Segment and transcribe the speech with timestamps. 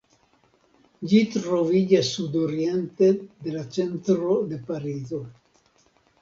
[1.09, 3.11] Ĝi troviĝas sudoriente
[3.45, 5.21] de la centro de Parizo.